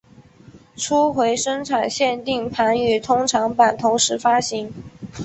[0.75, 4.73] 初回生产限定盘与通常版同时发行。